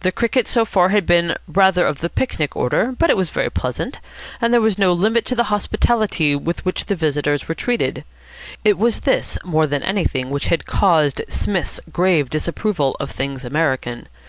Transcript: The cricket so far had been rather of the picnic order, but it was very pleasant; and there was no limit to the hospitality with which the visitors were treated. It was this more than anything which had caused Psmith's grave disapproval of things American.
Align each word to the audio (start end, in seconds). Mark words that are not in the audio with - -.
The 0.00 0.10
cricket 0.10 0.48
so 0.48 0.64
far 0.64 0.88
had 0.88 1.06
been 1.06 1.36
rather 1.46 1.86
of 1.86 2.00
the 2.00 2.08
picnic 2.10 2.56
order, 2.56 2.96
but 2.98 3.10
it 3.10 3.16
was 3.16 3.30
very 3.30 3.48
pleasant; 3.48 4.00
and 4.40 4.52
there 4.52 4.60
was 4.60 4.76
no 4.76 4.92
limit 4.92 5.24
to 5.26 5.36
the 5.36 5.44
hospitality 5.54 6.34
with 6.34 6.64
which 6.64 6.86
the 6.86 6.96
visitors 6.96 7.46
were 7.46 7.54
treated. 7.54 8.02
It 8.64 8.76
was 8.76 9.02
this 9.02 9.38
more 9.44 9.68
than 9.68 9.84
anything 9.84 10.30
which 10.30 10.48
had 10.48 10.66
caused 10.66 11.22
Psmith's 11.28 11.78
grave 11.92 12.28
disapproval 12.28 12.96
of 12.98 13.12
things 13.12 13.44
American. 13.44 14.08